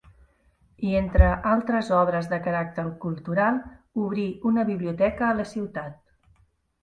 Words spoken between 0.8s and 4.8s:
I entre altres obres de caràcter cultural, obrí una